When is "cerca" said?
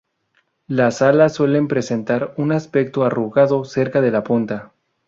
3.65-4.01